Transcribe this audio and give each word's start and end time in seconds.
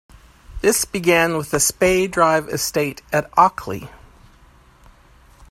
This 0.61 0.83
began 0.83 1.37
with 1.37 1.51
the 1.51 1.59
Spey 1.59 2.07
Drive 2.07 2.49
Estate, 2.49 3.03
at 3.13 3.29
Auckley. 3.33 3.87